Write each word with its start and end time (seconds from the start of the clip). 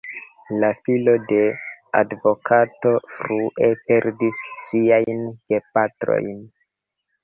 La 0.61 0.69
filo 0.87 1.13
de 1.31 1.37
advokato 2.01 2.95
frue 3.19 3.71
perdis 3.93 4.43
siajn 4.71 5.27
gepatrojn. 5.55 6.39